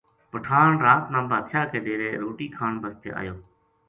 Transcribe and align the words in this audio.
پٹھان 0.31 0.71
رات 0.85 1.03
نا 1.13 1.19
بادشاہ 1.31 1.65
کے 1.71 1.79
ڈیرے 1.85 2.09
روٹی 2.21 2.47
کھان 2.55 2.73
بسطے 2.83 3.09
ایو 3.19 3.35